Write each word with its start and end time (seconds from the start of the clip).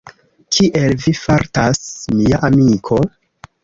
Kiel 0.55 0.95
vi 1.03 1.13
fartas, 1.21 1.85
mia 2.19 2.45
amiko? 2.53 3.03